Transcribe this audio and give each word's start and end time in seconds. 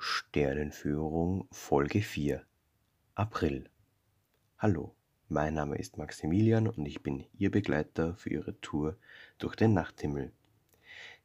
Sternenführung 0.00 1.48
Folge 1.50 2.02
4 2.02 2.44
April 3.16 3.68
Hallo, 4.56 4.94
mein 5.28 5.54
Name 5.54 5.76
ist 5.76 5.98
Maximilian 5.98 6.68
und 6.68 6.86
ich 6.86 7.02
bin 7.02 7.26
Ihr 7.36 7.50
Begleiter 7.50 8.14
für 8.14 8.30
Ihre 8.30 8.60
Tour 8.60 8.96
durch 9.38 9.56
den 9.56 9.74
Nachthimmel. 9.74 10.30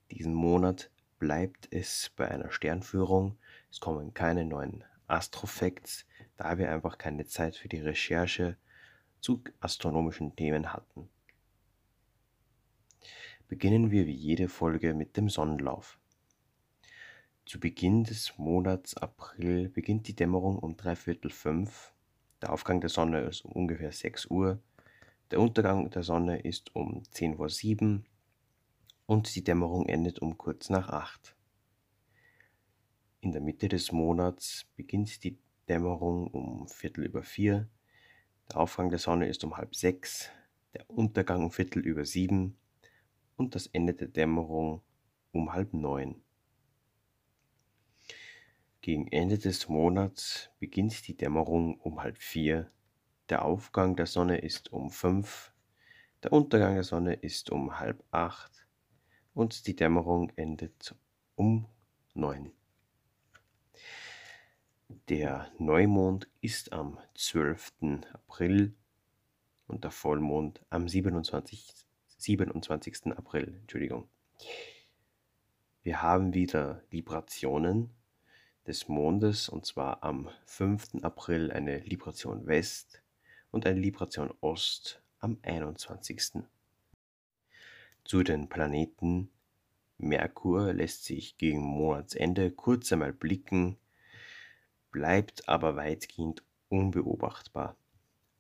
Diesen 0.10 0.34
Monat 0.34 0.90
bleibt 1.20 1.68
es 1.72 2.12
bei 2.16 2.28
einer 2.28 2.50
Sternführung. 2.50 3.38
Es 3.70 3.80
kommen 3.80 4.16
keine 4.16 4.44
neuen 4.44 4.84
Astrofacts, 5.06 6.08
da 6.36 6.58
wir 6.58 6.72
einfach 6.72 6.98
keine 6.98 7.28
Zeit 7.28 7.56
für 7.56 7.68
die 7.68 7.82
Recherche 7.82 8.58
zu 9.20 9.44
astronomischen 9.60 10.36
Themen 10.36 10.74
hatten. 10.74 11.10
Beginnen 13.48 13.92
wir 13.92 14.08
wie 14.08 14.16
jede 14.16 14.50
Folge 14.50 14.96
mit 14.96 15.16
dem 15.16 15.30
Sonnenlauf. 15.30 16.00
Zu 17.46 17.60
Beginn 17.60 18.06
des 18.06 18.38
Monats 18.38 18.96
April 18.96 19.68
beginnt 19.68 20.08
die 20.08 20.16
Dämmerung 20.16 20.58
um 20.58 20.78
dreiviertel 20.78 21.30
fünf. 21.30 21.94
Der 22.42 22.54
Aufgang 22.54 22.80
der 22.80 22.90
Sonne 22.90 23.20
ist 23.20 23.44
um 23.44 23.52
ungefähr 23.52 23.92
6 23.92 24.28
Uhr. 24.28 24.62
Der 25.30 25.42
Untergang 25.42 25.90
der 25.90 26.04
Sonne 26.04 26.40
ist 26.40 26.74
um 26.74 27.04
10 27.04 27.36
vor 27.36 27.50
7 27.50 28.06
und 29.08 29.36
die 29.36 29.44
Dämmerung 29.44 29.88
endet 29.88 30.20
um 30.20 30.38
kurz 30.38 30.70
nach 30.70 30.88
8. 30.88 31.36
In 33.20 33.34
der 33.34 33.42
Mitte 33.42 33.68
des 33.68 33.92
Monats 33.92 34.66
beginnt 34.78 35.22
die 35.26 35.38
Dämmerung 35.68 36.28
um 36.28 36.70
Viertel 36.70 37.04
über 37.04 37.24
4. 37.24 37.68
Der 38.52 38.58
Aufgang 38.58 38.90
der 38.90 39.00
Sonne 39.00 39.28
ist 39.28 39.44
um 39.44 39.58
halb 39.58 39.76
6, 39.76 40.30
der 40.74 40.90
Untergang 40.90 41.44
um 41.44 41.52
Viertel 41.52 41.82
über 41.86 42.06
7 42.06 42.56
und 43.36 43.54
das 43.54 43.68
Ende 43.68 43.94
der 43.94 44.08
Dämmerung 44.08 44.82
um 45.34 45.52
halb 45.52 45.74
9. 45.74 46.24
Gegen 48.84 49.08
Ende 49.14 49.38
des 49.38 49.70
Monats 49.70 50.50
beginnt 50.60 51.08
die 51.08 51.16
Dämmerung 51.16 51.80
um 51.80 52.04
halb 52.04 52.18
vier, 52.18 52.70
der 53.30 53.46
Aufgang 53.46 53.96
der 53.96 54.08
Sonne 54.08 54.40
ist 54.40 54.74
um 54.74 54.92
fünf, 54.92 55.54
der 56.22 56.34
Untergang 56.34 56.74
der 56.74 56.84
Sonne 56.84 57.14
ist 57.14 57.50
um 57.50 57.80
halb 57.80 58.04
acht 58.12 58.68
und 59.34 59.68
die 59.68 59.76
Dämmerung 59.78 60.34
endet 60.36 60.98
um 61.36 61.66
neun. 62.14 62.52
Der 65.08 65.50
Neumond 65.60 66.28
ist 66.42 66.74
am 66.74 67.00
12. 67.16 68.02
April 68.12 68.76
und 69.66 69.86
der 69.86 69.92
Vollmond 69.92 70.62
am 70.70 70.90
27. 70.90 71.74
27. 72.18 73.14
April. 73.16 73.60
Entschuldigung. 73.62 74.10
Wir 75.84 76.02
haben 76.02 76.34
wieder 76.34 76.84
Vibrationen 76.90 77.90
des 78.68 78.88
Mondes, 78.88 79.50
und 79.50 79.66
zwar 79.66 80.04
am 80.04 80.30
5. 80.46 81.04
April 81.04 81.52
eine 81.52 81.80
Libration 81.80 82.46
West 82.46 83.02
und 83.52 83.66
eine 83.66 83.80
Libration 83.80 84.34
Ost 84.42 85.02
am 85.20 85.38
21. 85.42 86.44
Zu 88.04 88.24
den 88.24 88.50
Planeten 88.50 89.30
Merkur 89.98 90.74
lässt 90.74 91.06
sich 91.06 91.38
gegen 91.38 91.62
Monatsende 91.62 92.52
kurz 92.52 92.92
einmal 92.92 93.14
blicken, 93.14 93.78
bleibt 94.92 95.48
aber 95.48 95.76
weitgehend 95.76 96.44
unbeobachtbar. 96.70 97.78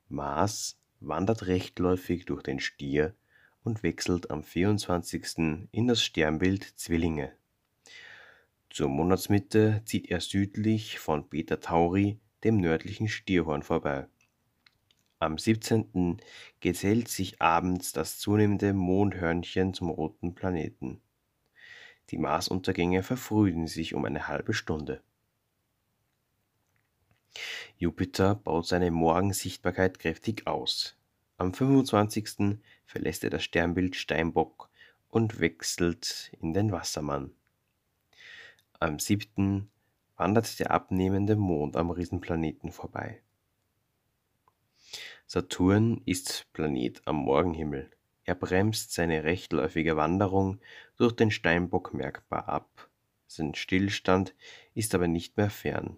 Mars 0.09 0.77
wandert 0.99 1.47
rechtläufig 1.47 2.25
durch 2.25 2.43
den 2.43 2.59
Stier 2.59 3.15
und 3.63 3.83
wechselt 3.83 4.31
am 4.31 4.43
24. 4.43 5.67
in 5.71 5.87
das 5.87 6.03
Sternbild 6.03 6.63
Zwillinge. 6.63 7.33
Zur 8.73 8.89
Monatsmitte 8.89 9.83
zieht 9.85 10.09
er 10.09 10.19
südlich 10.19 10.97
von 10.97 11.29
Beta 11.29 11.57
Tauri, 11.57 12.19
dem 12.43 12.57
nördlichen 12.57 13.07
Stierhorn, 13.07 13.61
vorbei. 13.61 14.07
Am 15.19 15.37
17. 15.37 16.17
gesellt 16.59 17.07
sich 17.07 17.39
abends 17.39 17.93
das 17.93 18.17
zunehmende 18.17 18.73
Mondhörnchen 18.73 19.75
zum 19.75 19.91
roten 19.91 20.33
Planeten. 20.33 21.01
Die 22.09 22.17
Marsuntergänge 22.17 23.03
verfrühen 23.03 23.67
sich 23.67 23.93
um 23.93 24.05
eine 24.05 24.27
halbe 24.27 24.55
Stunde. 24.55 25.03
Jupiter 27.77 28.33
baut 28.33 28.65
seine 28.65 28.89
Morgensichtbarkeit 28.89 29.99
kräftig 29.99 30.47
aus. 30.47 30.97
Am 31.37 31.53
25. 31.53 32.57
verlässt 32.87 33.23
er 33.23 33.29
das 33.29 33.43
Sternbild 33.43 33.95
Steinbock 33.95 34.71
und 35.11 35.39
wechselt 35.39 36.31
in 36.41 36.55
den 36.55 36.71
Wassermann. 36.71 37.35
Am 38.83 38.99
7. 38.99 39.69
wandert 40.17 40.59
der 40.59 40.71
abnehmende 40.71 41.37
Mond 41.37 41.77
am 41.77 41.89
Riesenplaneten 41.89 42.73
vorbei. 42.73 43.21
Saturn 45.25 46.01
ist 46.03 46.51
Planet 46.51 47.01
am 47.05 47.15
Morgenhimmel. 47.15 47.89
Er 48.25 48.35
bremst 48.35 48.91
seine 48.91 49.23
rechtläufige 49.23 49.95
Wanderung 49.95 50.59
durch 50.97 51.13
den 51.13 51.31
Steinbock 51.31 51.93
merkbar 51.93 52.49
ab. 52.49 52.89
Sein 53.25 53.55
Stillstand 53.55 54.35
ist 54.73 54.93
aber 54.93 55.07
nicht 55.07 55.37
mehr 55.37 55.49
fern. 55.49 55.95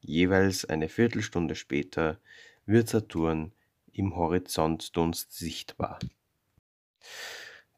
Jeweils 0.00 0.66
eine 0.66 0.90
Viertelstunde 0.90 1.54
später 1.54 2.20
wird 2.66 2.90
Saturn 2.90 3.52
im 3.92 4.14
Horizontdunst 4.14 5.32
sichtbar. 5.32 5.98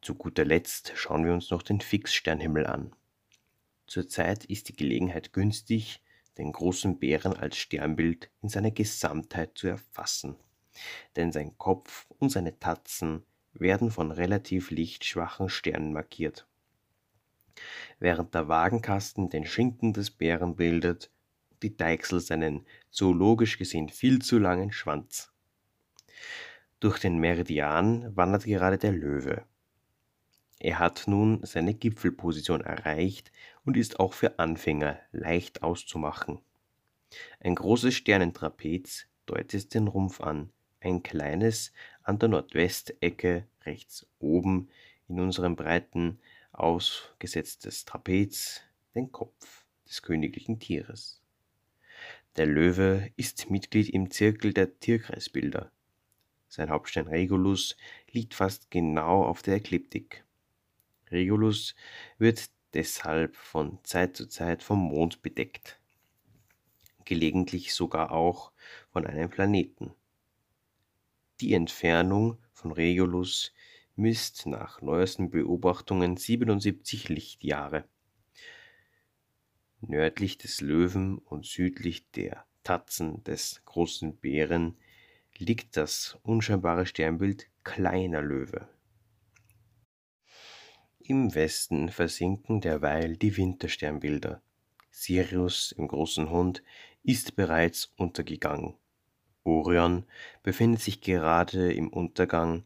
Zu 0.03 0.17
guter 0.17 0.45
Letzt 0.45 0.95
schauen 0.97 1.25
wir 1.25 1.33
uns 1.33 1.53
noch 1.53 1.63
den 1.63 1.81
Fixsternhimmel 1.81 2.67
an. 2.67 2.93
Zurzeit 3.91 4.45
ist 4.45 4.69
die 4.69 4.77
Gelegenheit 4.77 5.33
günstig, 5.33 6.01
den 6.39 6.53
großen 6.53 7.01
Bären 7.01 7.33
als 7.33 7.57
Sternbild 7.57 8.31
in 8.41 8.49
seiner 8.49 8.71
Gesamtheit 8.71 9.59
zu 9.59 9.67
erfassen, 9.67 10.37
denn 11.17 11.33
sein 11.33 11.59
Kopf 11.59 12.07
und 12.21 12.31
seine 12.31 12.57
Tatzen 12.61 13.25
werden 13.53 13.91
von 13.91 14.13
relativ 14.13 14.71
lichtschwachen 14.71 15.49
Sternen 15.49 15.93
markiert. 15.93 16.47
Während 17.99 18.33
der 18.33 18.47
Wagenkasten 18.47 19.29
den 19.29 19.45
Schinken 19.45 19.93
des 19.93 20.13
Bären 20.13 20.55
bildet, 20.55 21.11
die 21.65 21.77
Deichsel 21.77 22.21
seinen 22.21 22.65
zoologisch 22.91 23.59
gesehen 23.59 23.89
viel 23.89 24.23
zu 24.23 24.39
langen 24.39 24.71
Schwanz. 24.71 25.33
Durch 26.79 27.01
den 27.01 27.19
Meridian 27.19 28.15
wandert 28.17 28.45
gerade 28.45 28.79
der 28.79 28.93
Löwe. 28.93 29.45
Er 30.63 30.79
hat 30.79 31.05
nun 31.07 31.41
seine 31.43 31.73
Gipfelposition 31.73 32.61
erreicht 32.61 33.33
und 33.65 33.79
ist 33.79 33.99
auch 33.99 34.13
für 34.13 34.39
Anfänger 34.39 35.01
leicht 35.11 35.63
auszumachen. 35.63 36.43
Ein 37.41 37.55
großes 37.55 37.95
Sternentrapez 37.95 39.07
deutet 39.25 39.73
den 39.73 39.89
Rumpf 39.89 40.21
an, 40.21 40.53
ein 40.81 41.03
kleines 41.03 41.73
an 42.03 42.19
der 42.19 42.29
Nordwestecke 42.29 43.47
rechts 43.65 44.07
oben 44.19 44.69
in 45.09 45.19
unserem 45.19 45.57
breiten 45.57 46.21
ausgesetztes 46.53 47.87
Trapez 47.87 48.61
den 48.95 49.11
Kopf 49.11 49.65
des 49.89 50.03
königlichen 50.03 50.61
Tieres. 50.61 51.23
Der 52.37 52.45
Löwe 52.45 53.11
ist 53.17 53.51
Mitglied 53.51 53.89
im 53.89 54.11
Zirkel 54.11 54.53
der 54.53 54.79
Tierkreisbilder. 54.79 55.73
Sein 56.49 56.69
Hauptstein 56.69 57.07
Regulus 57.07 57.79
liegt 58.13 58.35
fast 58.35 58.71
genau 58.71 59.25
auf 59.25 59.41
der 59.41 59.55
Ekliptik. 59.55 60.23
Regulus 61.11 61.75
wird 62.19 62.51
deshalb 62.75 63.37
von 63.37 63.79
Zeit 63.83 64.17
zu 64.17 64.27
Zeit 64.27 64.63
vom 64.63 64.79
Mond 64.79 65.23
bedeckt, 65.23 65.81
gelegentlich 67.05 67.75
sogar 67.75 68.13
auch 68.13 68.53
von 68.93 69.07
einem 69.07 69.31
Planeten. 69.31 69.93
Die 71.41 71.55
Entfernung 71.55 72.39
von 72.53 72.73
Regulus 72.73 73.53
misst 73.97 74.47
nach 74.47 74.83
neuesten 74.83 75.31
Beobachtungen 75.31 76.17
77 76.17 77.09
Lichtjahre. 77.09 77.85
Nördlich 79.81 80.39
des 80.39 80.61
Löwen 80.61 81.19
und 81.19 81.47
südlich 81.47 82.11
der 82.13 82.45
Tatzen 82.63 83.25
des 83.25 83.63
großen 83.65 84.17
Bären 84.17 84.77
liegt 85.39 85.77
das 85.77 86.19
unscheinbare 86.23 86.85
Sternbild 86.85 87.49
Kleiner 87.65 88.21
Löwe 88.21 88.69
im 91.11 91.35
Westen 91.35 91.89
versinken 91.89 92.61
derweil 92.61 93.17
die 93.17 93.37
Wintersternbilder. 93.37 94.41
Sirius 94.93 95.73
im 95.73 95.89
großen 95.89 96.31
Hund 96.31 96.63
ist 97.03 97.35
bereits 97.35 97.93
untergegangen. 97.97 98.75
Orion 99.43 100.05
befindet 100.45 100.83
sich 100.83 101.01
gerade 101.01 101.73
im 101.73 101.89
Untergang, 101.89 102.65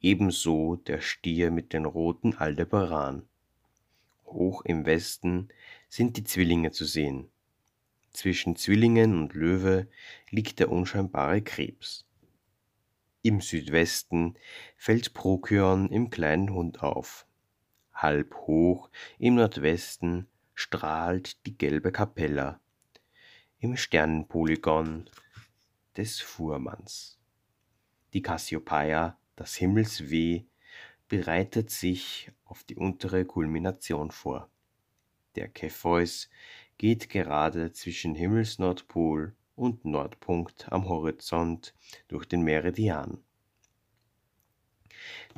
ebenso 0.00 0.76
der 0.76 1.02
Stier 1.02 1.50
mit 1.50 1.74
den 1.74 1.84
roten 1.84 2.34
Aldebaran. 2.34 3.28
Hoch 4.24 4.64
im 4.64 4.86
Westen 4.86 5.48
sind 5.90 6.16
die 6.16 6.24
Zwillinge 6.24 6.70
zu 6.70 6.86
sehen. 6.86 7.28
Zwischen 8.10 8.56
Zwillingen 8.56 9.18
und 9.18 9.34
Löwe 9.34 9.86
liegt 10.30 10.60
der 10.60 10.72
unscheinbare 10.72 11.42
Krebs. 11.42 12.06
Im 13.20 13.42
Südwesten 13.42 14.36
fällt 14.78 15.12
Prokyon 15.12 15.90
im 15.90 16.08
kleinen 16.08 16.54
Hund 16.54 16.82
auf 16.82 17.26
halb 17.94 18.34
hoch 18.46 18.90
im 19.18 19.36
Nordwesten 19.36 20.26
strahlt 20.54 21.44
die 21.46 21.56
gelbe 21.56 21.92
Kapella 21.92 22.60
im 23.58 23.76
Sternenpolygon 23.76 25.08
des 25.96 26.20
Fuhrmanns. 26.20 27.18
Die 28.12 28.22
Cassiopeia, 28.22 29.16
das 29.36 29.54
Himmelsweh, 29.54 30.44
bereitet 31.08 31.70
sich 31.70 32.32
auf 32.44 32.64
die 32.64 32.76
untere 32.76 33.24
Kulmination 33.24 34.10
vor. 34.10 34.50
Der 35.36 35.50
Cepheus 35.54 36.28
geht 36.76 37.08
gerade 37.08 37.72
zwischen 37.72 38.14
Himmelsnordpol 38.14 39.34
und 39.54 39.84
Nordpunkt 39.84 40.70
am 40.72 40.88
Horizont 40.88 41.74
durch 42.08 42.26
den 42.26 42.42
Meridian. 42.42 43.22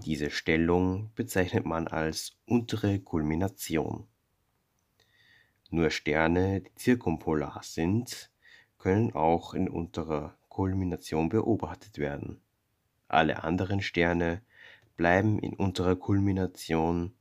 Diese 0.05 0.31
Stellung 0.31 1.11
bezeichnet 1.15 1.67
man 1.67 1.89
als 1.89 2.37
untere 2.47 2.99
Kulmination. 3.01 4.07
Nur 5.71 5.91
Sterne, 5.91 6.61
die 6.61 6.75
zirkumpolar 6.75 7.63
sind, 7.63 8.31
können 8.79 9.15
auch 9.15 9.55
in 9.55 9.69
unterer 9.69 10.37
Kulmination 10.49 11.29
beobachtet 11.29 11.99
werden. 11.99 12.41
Alle 13.09 13.43
anderen 13.45 13.81
Sterne 13.81 14.43
bleiben 14.97 15.39
in 15.39 15.55
unterer 15.55 15.97
Kulmination 15.97 17.15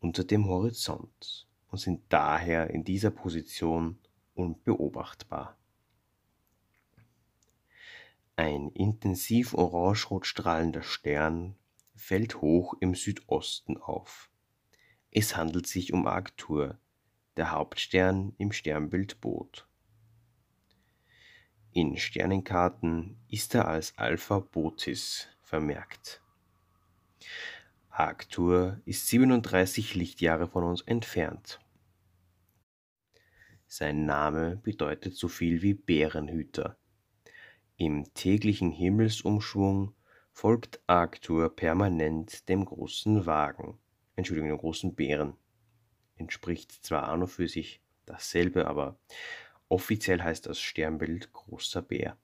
unter 0.00 0.24
dem 0.24 0.46
Horizont 0.46 1.46
und 1.70 1.78
sind 1.78 2.02
daher 2.08 2.70
in 2.70 2.84
dieser 2.84 3.10
Position 3.10 3.98
unbeobachtbar. 4.34 5.56
Ein 8.36 8.70
intensiv 8.70 9.54
orangerot 9.54 10.26
strahlender 10.26 10.82
Stern 10.82 11.54
fällt 11.94 12.40
hoch 12.40 12.74
im 12.80 12.96
Südosten 12.96 13.76
auf. 13.76 14.28
Es 15.12 15.36
handelt 15.36 15.68
sich 15.68 15.92
um 15.92 16.08
Arctur, 16.08 16.78
der 17.36 17.52
Hauptstern 17.52 18.34
im 18.38 18.50
Sternbild 18.50 19.20
Boot. 19.20 19.68
In 21.70 21.96
Sternenkarten 21.96 23.16
ist 23.28 23.54
er 23.54 23.68
als 23.68 23.96
Alpha 23.98 24.40
Botis 24.40 25.28
vermerkt. 25.42 26.20
Arctur 27.88 28.80
ist 28.84 29.06
37 29.06 29.94
Lichtjahre 29.94 30.48
von 30.48 30.64
uns 30.64 30.82
entfernt. 30.82 31.60
Sein 33.68 34.06
Name 34.06 34.56
bedeutet 34.56 35.14
so 35.14 35.28
viel 35.28 35.62
wie 35.62 35.74
Bärenhüter. 35.74 36.76
Im 37.76 38.14
täglichen 38.14 38.70
Himmelsumschwung 38.70 39.94
folgt 40.32 40.80
Arctur 40.86 41.54
permanent 41.54 42.48
dem 42.48 42.64
großen 42.64 43.26
Wagen, 43.26 43.78
Entschuldigung, 44.14 44.50
dem 44.50 44.58
großen 44.58 44.94
Bären. 44.94 45.34
Entspricht 46.16 46.70
zwar 46.84 47.08
an 47.08 47.22
und 47.22 47.28
für 47.28 47.48
sich 47.48 47.80
dasselbe, 48.06 48.68
aber 48.68 48.96
offiziell 49.68 50.22
heißt 50.22 50.46
das 50.46 50.60
Sternbild 50.60 51.32
großer 51.32 51.82
Bär. 51.82 52.16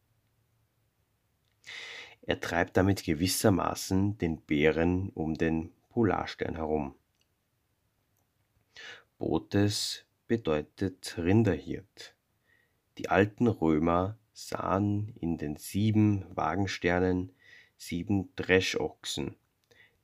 Er 2.23 2.41
treibt 2.41 2.77
damit 2.77 3.03
gewissermaßen 3.03 4.19
den 4.19 4.41
Bären 4.43 5.09
um 5.11 5.35
den 5.35 5.73
Polarstern 5.89 6.55
herum. 6.55 6.95
Botes 9.19 10.05
bedeutet 10.29 11.19
Rinderhirt. 11.19 12.15
Die 12.99 13.09
alten 13.09 13.49
Römer 13.49 14.20
sahen 14.49 15.15
in 15.21 15.37
den 15.39 15.57
sieben 15.57 16.25
Wagensternen 16.35 17.33
sieben 17.77 18.35
Dreschochsen, 18.37 19.37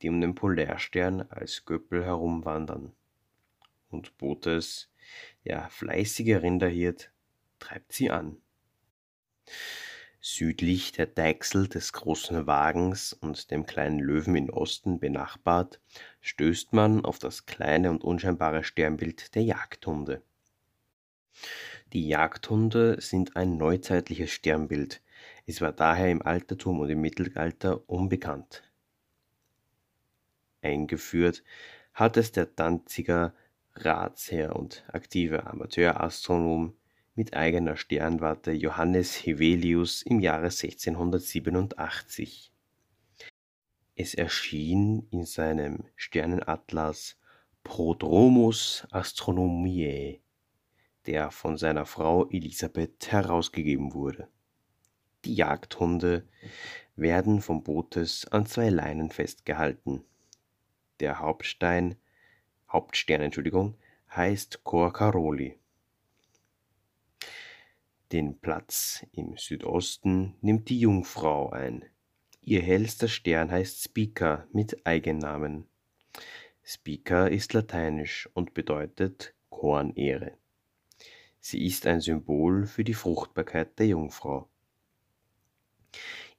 die 0.00 0.08
um 0.08 0.20
den 0.20 0.34
Polarstern 0.34 1.22
als 1.22 1.64
Göppel 1.64 2.04
herumwandern. 2.04 2.92
Und 3.88 4.16
Botes, 4.18 4.90
der 5.44 5.68
fleißige 5.70 6.42
Rinderhirt, 6.42 7.12
treibt 7.58 7.92
sie 7.92 8.10
an. 8.10 8.38
Südlich 10.20 10.90
der 10.92 11.06
Deichsel 11.06 11.68
des 11.68 11.92
großen 11.92 12.46
Wagens 12.46 13.12
und 13.12 13.50
dem 13.50 13.64
kleinen 13.64 14.00
Löwen 14.00 14.34
im 14.34 14.50
Osten 14.50 14.98
benachbart, 14.98 15.80
stößt 16.20 16.72
man 16.72 17.04
auf 17.04 17.18
das 17.20 17.46
kleine 17.46 17.90
und 17.90 18.02
unscheinbare 18.02 18.64
Sternbild 18.64 19.34
der 19.36 19.44
Jagdhunde. 19.44 20.22
Die 21.92 22.08
Jagdhunde 22.08 23.00
sind 23.00 23.36
ein 23.36 23.56
neuzeitliches 23.56 24.30
Sternbild. 24.30 25.00
Es 25.46 25.60
war 25.60 25.72
daher 25.72 26.10
im 26.10 26.22
Altertum 26.22 26.80
und 26.80 26.90
im 26.90 27.00
Mittelalter 27.00 27.88
unbekannt. 27.88 28.64
Eingeführt 30.62 31.44
hat 31.94 32.16
es 32.16 32.32
der 32.32 32.46
Danziger 32.46 33.34
Ratsherr 33.74 34.56
und 34.56 34.84
aktive 34.88 35.46
Amateurastronom 35.46 36.74
mit 37.14 37.34
eigener 37.34 37.76
Sternwarte 37.76 38.52
Johannes 38.52 39.14
Hevelius 39.14 40.02
im 40.02 40.20
Jahre 40.20 40.46
1687. 40.46 42.52
Es 43.94 44.14
erschien 44.14 45.06
in 45.10 45.24
seinem 45.24 45.84
Sternenatlas 45.94 47.16
Prodromus 47.64 48.86
Astronomiae 48.90 50.20
der 51.06 51.31
von 51.31 51.56
seiner 51.56 51.87
Frau 51.87 52.29
Elisabeth 52.31 53.11
herausgegeben 53.12 53.94
wurde. 53.94 54.29
Die 55.25 55.35
Jagdhunde 55.35 56.26
werden 56.94 57.41
vom 57.41 57.62
Bootes 57.62 58.26
an 58.29 58.47
zwei 58.47 58.70
Leinen 58.70 59.11
festgehalten. 59.11 60.05
Der 61.00 61.20
Hauptstein, 61.20 61.97
Hauptstern, 62.69 63.20
Entschuldigung, 63.20 63.76
heißt 64.14 64.64
Cor 64.64 64.93
Caroli. 64.93 65.58
Den 68.12 68.38
Platz 68.38 69.05
im 69.12 69.37
Südosten 69.37 70.37
nimmt 70.41 70.69
die 70.69 70.79
Jungfrau 70.79 71.50
ein. 71.50 71.85
Ihr 72.41 72.62
hellster 72.62 73.08
Stern 73.08 73.50
heißt 73.50 73.82
Spica 73.82 74.47
mit 74.53 74.87
Eigennamen. 74.87 75.67
Spica 76.62 77.26
ist 77.26 77.53
lateinisch 77.53 78.29
und 78.35 78.55
bedeutet 78.55 79.35
Kornehre. 79.50 80.38
Sie 81.48 81.64
ist 81.64 81.87
ein 81.87 82.00
Symbol 82.00 82.66
für 82.66 82.82
die 82.82 82.93
Fruchtbarkeit 82.93 83.78
der 83.78 83.87
Jungfrau. 83.87 84.48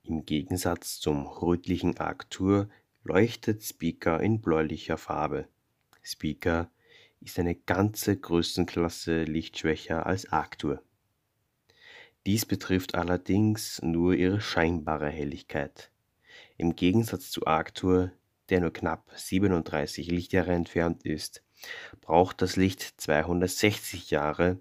Im 0.04 0.26
Gegensatz 0.26 1.00
zum 1.00 1.28
rötlichen 1.28 1.98
Arctur 1.98 2.68
leuchtet 3.06 3.64
Spica 3.64 4.18
in 4.18 4.42
bläulicher 4.42 4.98
Farbe. 4.98 5.48
Spica 6.02 6.70
ist 7.22 7.40
eine 7.40 7.56
ganze 7.56 8.18
Größenklasse 8.18 9.24
lichtschwächer 9.24 10.06
als 10.06 10.30
Arctur. 10.34 10.84
Dies 12.26 12.46
betrifft 12.46 12.96
allerdings 12.96 13.82
nur 13.82 14.14
ihre 14.14 14.42
scheinbare 14.42 15.10
Helligkeit. 15.10 15.90
Im 16.58 16.76
Gegensatz 16.76 17.32
zu 17.32 17.48
Arctur, 17.48 18.12
der 18.50 18.60
nur 18.60 18.74
knapp 18.74 19.10
37 19.16 20.12
Lichtjahre 20.12 20.52
entfernt 20.52 21.06
ist, 21.06 21.44
braucht 22.02 22.42
das 22.42 22.58
Licht 22.58 22.82
260 22.98 24.12
Jahre, 24.12 24.60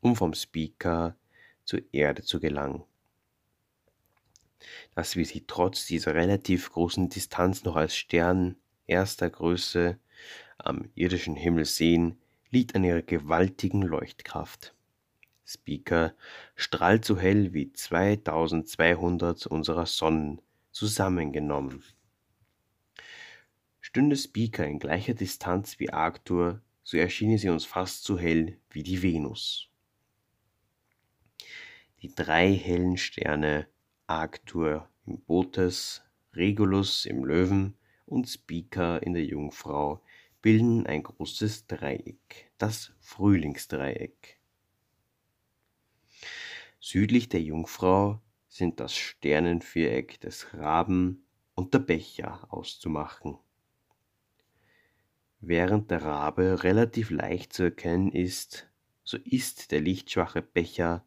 um 0.00 0.16
vom 0.16 0.34
Speaker 0.34 1.16
zur 1.64 1.80
Erde 1.92 2.22
zu 2.22 2.40
gelangen. 2.40 2.84
Dass 4.94 5.16
wir 5.16 5.26
sie 5.26 5.44
trotz 5.46 5.86
dieser 5.86 6.14
relativ 6.14 6.72
großen 6.72 7.08
Distanz 7.08 7.64
noch 7.64 7.76
als 7.76 7.96
Stern 7.96 8.56
erster 8.86 9.30
Größe 9.30 9.98
am 10.58 10.88
irdischen 10.94 11.36
Himmel 11.36 11.64
sehen, 11.64 12.18
liegt 12.50 12.74
an 12.74 12.84
ihrer 12.84 13.02
gewaltigen 13.02 13.82
Leuchtkraft. 13.82 14.74
Speaker 15.44 16.14
strahlt 16.56 17.04
so 17.04 17.18
hell 17.18 17.52
wie 17.52 17.72
2200 17.72 19.46
unserer 19.46 19.86
Sonnen 19.86 20.40
zusammengenommen. 20.72 21.84
Stünde 23.80 24.16
Speaker 24.16 24.66
in 24.66 24.80
gleicher 24.80 25.14
Distanz 25.14 25.78
wie 25.78 25.90
Arctur, 25.90 26.60
so 26.82 26.96
erschiene 26.96 27.38
sie 27.38 27.48
uns 27.48 27.64
fast 27.64 28.04
so 28.04 28.18
hell 28.18 28.58
wie 28.70 28.82
die 28.82 29.02
Venus. 29.02 29.68
Die 32.02 32.14
drei 32.14 32.52
hellen 32.52 32.96
Sterne 32.98 33.66
Arctur 34.06 34.88
im 35.06 35.20
Bootes, 35.22 36.02
Regulus 36.34 37.06
im 37.06 37.24
Löwen 37.24 37.76
und 38.04 38.28
Spica 38.28 38.98
in 38.98 39.14
der 39.14 39.24
Jungfrau 39.24 40.02
bilden 40.42 40.86
ein 40.86 41.02
großes 41.02 41.66
Dreieck, 41.66 42.52
das 42.58 42.92
Frühlingsdreieck. 43.00 44.38
Südlich 46.78 47.28
der 47.28 47.42
Jungfrau 47.42 48.20
sind 48.46 48.78
das 48.78 48.94
Sternenviereck 48.94 50.20
des 50.20 50.52
Raben 50.54 51.26
und 51.54 51.74
der 51.74 51.80
Becher 51.80 52.46
auszumachen. 52.52 53.38
Während 55.40 55.90
der 55.90 56.02
Rabe 56.02 56.62
relativ 56.62 57.10
leicht 57.10 57.52
zu 57.52 57.64
erkennen 57.64 58.12
ist, 58.12 58.70
so 59.02 59.16
ist 59.16 59.72
der 59.72 59.80
lichtschwache 59.80 60.42
Becher 60.42 61.06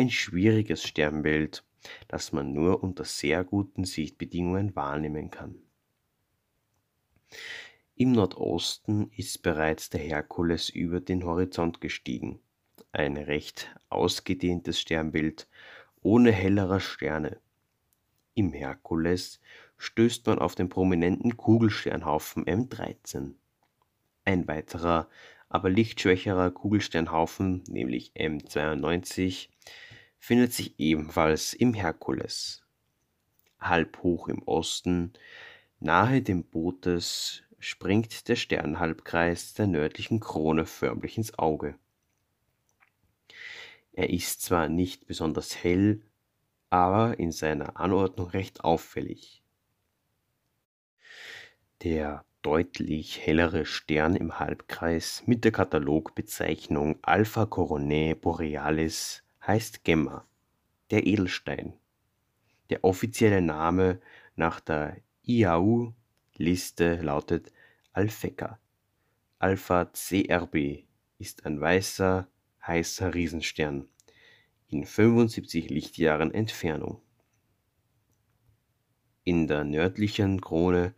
ein 0.00 0.08
schwieriges 0.08 0.82
Sternbild, 0.82 1.62
das 2.08 2.32
man 2.32 2.54
nur 2.54 2.82
unter 2.82 3.04
sehr 3.04 3.44
guten 3.44 3.84
Sichtbedingungen 3.84 4.74
wahrnehmen 4.74 5.30
kann. 5.30 5.56
Im 7.96 8.12
Nordosten 8.12 9.10
ist 9.14 9.42
bereits 9.42 9.90
der 9.90 10.00
Herkules 10.00 10.70
über 10.70 11.00
den 11.00 11.22
Horizont 11.22 11.82
gestiegen, 11.82 12.40
ein 12.92 13.18
recht 13.18 13.74
ausgedehntes 13.90 14.80
Sternbild 14.80 15.46
ohne 16.00 16.32
hellerer 16.32 16.80
Sterne. 16.80 17.38
Im 18.32 18.54
Herkules 18.54 19.38
stößt 19.76 20.26
man 20.26 20.38
auf 20.38 20.54
den 20.54 20.70
prominenten 20.70 21.36
Kugelsternhaufen 21.36 22.46
M13. 22.46 23.34
Ein 24.24 24.48
weiterer, 24.48 25.10
aber 25.50 25.68
lichtschwächerer 25.68 26.52
Kugelsternhaufen, 26.52 27.64
nämlich 27.68 28.12
M92, 28.14 29.49
findet 30.18 30.52
sich 30.52 30.78
ebenfalls 30.78 31.54
im 31.54 31.74
Herkules. 31.74 32.62
Halb 33.58 34.02
hoch 34.02 34.28
im 34.28 34.42
Osten, 34.42 35.12
nahe 35.80 36.22
dem 36.22 36.44
Bootes, 36.44 37.42
springt 37.58 38.28
der 38.28 38.36
Sternhalbkreis 38.36 39.54
der 39.54 39.66
nördlichen 39.66 40.20
Krone 40.20 40.66
förmlich 40.66 41.18
ins 41.18 41.38
Auge. 41.38 41.78
Er 43.92 44.10
ist 44.10 44.42
zwar 44.42 44.68
nicht 44.68 45.06
besonders 45.06 45.62
hell, 45.62 46.02
aber 46.70 47.18
in 47.18 47.32
seiner 47.32 47.78
Anordnung 47.78 48.28
recht 48.28 48.64
auffällig. 48.64 49.42
Der 51.82 52.24
deutlich 52.42 53.20
hellere 53.26 53.66
Stern 53.66 54.16
im 54.16 54.38
Halbkreis 54.38 55.22
mit 55.26 55.44
der 55.44 55.52
Katalogbezeichnung 55.52 56.98
Alpha 57.02 57.46
Coronae 57.46 58.14
Borealis 58.14 59.22
heißt 59.46 59.84
Gemma, 59.84 60.26
der 60.90 61.06
Edelstein. 61.06 61.74
Der 62.70 62.84
offizielle 62.84 63.42
Name 63.42 64.00
nach 64.36 64.60
der 64.60 64.96
IAU-Liste 65.22 66.96
lautet 67.02 67.52
Alphecca. 67.92 68.58
Alpha 69.38 69.86
CRB 69.86 70.84
ist 71.18 71.46
ein 71.46 71.60
weißer, 71.60 72.28
heißer 72.66 73.14
Riesenstern 73.14 73.88
in 74.68 74.84
75 74.84 75.68
Lichtjahren 75.68 76.32
Entfernung. 76.32 77.00
In 79.24 79.46
der 79.48 79.64
nördlichen 79.64 80.40
Krone 80.40 80.94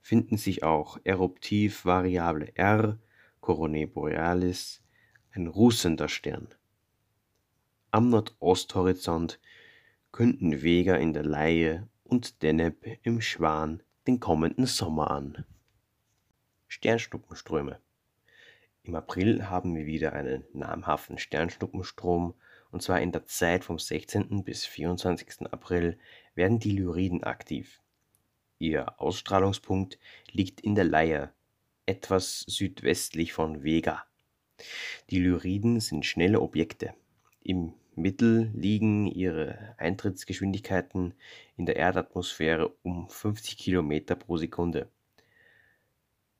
finden 0.00 0.36
sich 0.36 0.62
auch 0.62 0.98
Eruptiv-Variable 1.04 2.52
R, 2.54 2.98
Coronae 3.40 3.86
Borealis, 3.86 4.82
ein 5.32 5.46
rußender 5.46 6.08
Stern. 6.08 6.48
Am 7.96 8.10
Nordosthorizont 8.10 9.40
künden 10.12 10.60
Vega 10.60 10.96
in 10.96 11.14
der 11.14 11.22
Laie 11.22 11.88
und 12.04 12.42
Deneb 12.42 12.98
im 13.04 13.22
Schwan 13.22 13.82
den 14.06 14.20
kommenden 14.20 14.66
Sommer 14.66 15.10
an. 15.10 15.46
Sternschnuppenströme. 16.68 17.80
Im 18.82 18.96
April 18.96 19.48
haben 19.48 19.74
wir 19.74 19.86
wieder 19.86 20.12
einen 20.12 20.44
namhaften 20.52 21.16
Sternschnuppenstrom 21.16 22.34
und 22.70 22.82
zwar 22.82 23.00
in 23.00 23.12
der 23.12 23.24
Zeit 23.24 23.64
vom 23.64 23.78
16. 23.78 24.44
bis 24.44 24.66
24. 24.66 25.50
April 25.50 25.98
werden 26.34 26.58
die 26.58 26.72
Lyriden 26.72 27.24
aktiv. 27.24 27.80
Ihr 28.58 29.00
Ausstrahlungspunkt 29.00 29.98
liegt 30.30 30.60
in 30.60 30.74
der 30.74 30.84
Leier, 30.84 31.32
etwas 31.86 32.40
südwestlich 32.40 33.32
von 33.32 33.64
Vega. 33.64 34.04
Die 35.08 35.18
Lyriden 35.18 35.80
sind 35.80 36.04
schnelle 36.04 36.42
Objekte. 36.42 36.92
Im 37.40 37.72
Mittel 37.96 38.50
liegen 38.54 39.06
ihre 39.06 39.74
Eintrittsgeschwindigkeiten 39.78 41.14
in 41.56 41.64
der 41.64 41.76
Erdatmosphäre 41.76 42.68
um 42.82 43.08
50 43.08 43.56
km 43.56 44.18
pro 44.18 44.36
Sekunde. 44.36 44.90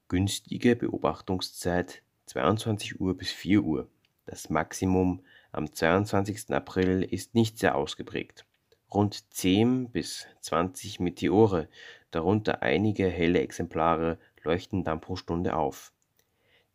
Günstige 0.08 0.76
Beobachtungszeit 0.76 2.02
22 2.26 3.00
Uhr 3.00 3.16
bis 3.16 3.32
4 3.32 3.62
Uhr. 3.64 3.88
Das 4.26 4.50
Maximum 4.50 5.25
am 5.50 5.72
22. 5.72 6.50
April 6.50 7.02
ist 7.02 7.34
nicht 7.34 7.58
sehr 7.58 7.75
ausgeprägt. 7.75 8.44
Rund 8.92 9.32
10 9.32 9.90
bis 9.90 10.26
20 10.42 11.00
Meteore 11.00 11.68
darunter 12.10 12.62
einige 12.62 13.08
helle 13.08 13.40
Exemplare 13.40 14.18
leuchten 14.44 14.84
dann 14.84 15.00
pro 15.00 15.16
Stunde 15.16 15.56
auf. 15.56 15.92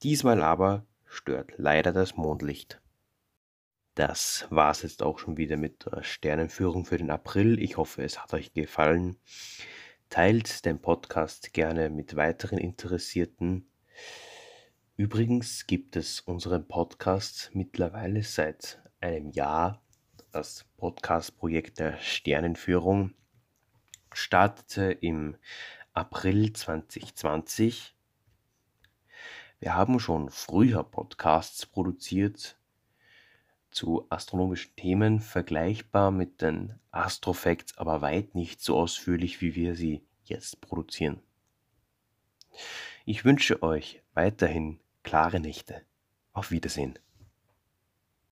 Diesmal 0.01 0.41
aber 0.41 0.85
stört 1.05 1.53
leider 1.57 1.93
das 1.93 2.17
Mondlicht. 2.17 2.81
Das 3.95 4.47
war 4.49 4.71
es 4.71 4.83
jetzt 4.83 5.03
auch 5.03 5.19
schon 5.19 5.35
wieder 5.35 5.57
mit 5.57 5.85
der 5.85 6.01
Sternenführung 6.03 6.85
für 6.85 6.97
den 6.97 7.11
April. 7.11 7.61
Ich 7.61 7.75
hoffe, 7.75 8.03
es 8.03 8.19
hat 8.23 8.33
euch 8.33 8.53
gefallen. 8.53 9.17
Teilt 10.09 10.63
den 10.63 10.79
Podcast 10.79 11.51
gerne 11.51 11.89
mit 11.89 12.15
weiteren 12.15 12.57
Interessierten. 12.57 13.69
Übrigens 14.95 15.67
gibt 15.67 15.97
es 15.97 16.21
unseren 16.21 16.69
Podcast 16.69 17.51
mittlerweile 17.53 18.23
seit 18.23 18.81
einem 19.01 19.29
Jahr. 19.31 19.81
Das 20.31 20.65
Podcast-Projekt 20.77 21.79
der 21.79 21.97
Sternenführung 21.97 23.13
startete 24.13 24.93
im 24.93 25.35
April 25.91 26.53
2020. 26.53 27.93
Wir 29.59 29.75
haben 29.75 29.99
schon 29.99 30.29
früher 30.29 30.85
Podcasts 30.85 31.65
produziert 31.65 32.57
zu 33.71 34.05
astronomischen 34.09 34.75
Themen, 34.75 35.19
vergleichbar 35.19 36.11
mit 36.11 36.41
den 36.41 36.79
Astrofacts, 36.91 37.77
aber 37.77 38.01
weit 38.01 38.35
nicht 38.35 38.61
so 38.61 38.77
ausführlich, 38.77 39.41
wie 39.41 39.55
wir 39.55 39.75
sie 39.75 40.05
jetzt 40.23 40.61
produzieren. 40.61 41.19
Ich 43.05 43.25
wünsche 43.25 43.63
euch 43.63 44.01
weiterhin 44.13 44.79
klare 45.03 45.39
Nächte. 45.39 45.81
Auf 46.33 46.51
Wiedersehen. 46.51 46.99